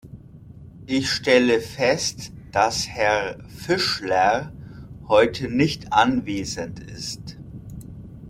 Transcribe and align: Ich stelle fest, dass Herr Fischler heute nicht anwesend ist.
Ich 0.87 1.11
stelle 1.11 1.59
fest, 1.61 2.31
dass 2.51 2.87
Herr 2.87 3.37
Fischler 3.49 4.51
heute 5.07 5.47
nicht 5.47 5.93
anwesend 5.93 6.79
ist. 6.79 7.37